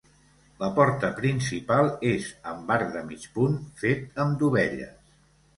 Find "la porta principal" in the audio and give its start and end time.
0.61-1.91